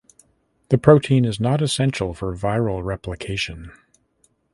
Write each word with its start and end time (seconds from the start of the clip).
The 0.69 0.79
protein 0.79 1.25
is 1.25 1.39
not 1.39 1.61
essential 1.61 2.15
for 2.15 2.35
viral 2.35 2.83
replication. 2.83 3.71